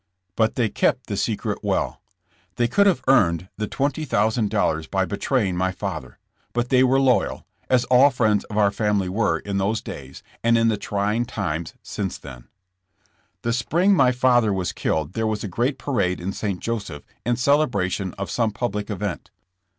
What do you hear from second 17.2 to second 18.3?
in celebration